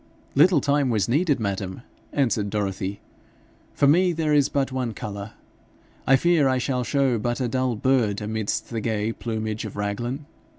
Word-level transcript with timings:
'Little 0.33 0.61
time 0.61 0.89
was 0.89 1.07
needed, 1.07 1.39
madam,' 1.39 1.81
answered 2.11 2.49
Dorothy; 2.49 3.01
'for 3.75 3.85
me 3.85 4.13
there 4.13 4.33
is 4.33 4.49
but 4.49 4.71
one 4.71 4.95
colour. 4.95 5.33
I 6.07 6.15
fear 6.15 6.47
I 6.47 6.57
shall 6.57 6.83
show 6.83 7.19
but 7.19 7.39
a 7.39 7.47
dull 7.47 7.75
bird 7.75 8.19
amidst 8.19 8.71
the 8.71 8.81
gay 8.81 9.13
plumage 9.13 9.63
of 9.63 9.75
Raglan. 9.75 10.25